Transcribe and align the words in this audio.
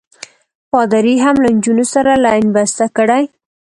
پادري 0.71 1.15
هم 1.25 1.35
له 1.43 1.49
نجونو 1.55 1.85
سره 1.93 2.11
لین 2.23 2.45
بسته 2.55 2.85
کړی. 2.97 3.23